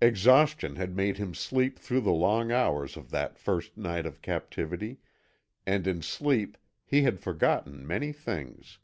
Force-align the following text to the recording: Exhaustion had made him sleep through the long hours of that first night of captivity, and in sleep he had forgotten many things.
Exhaustion 0.00 0.76
had 0.76 0.94
made 0.94 1.16
him 1.18 1.34
sleep 1.34 1.76
through 1.76 2.00
the 2.02 2.12
long 2.12 2.52
hours 2.52 2.96
of 2.96 3.10
that 3.10 3.36
first 3.36 3.76
night 3.76 4.06
of 4.06 4.22
captivity, 4.22 4.98
and 5.66 5.84
in 5.84 6.00
sleep 6.00 6.56
he 6.84 7.02
had 7.02 7.18
forgotten 7.18 7.84
many 7.84 8.12
things. 8.12 8.78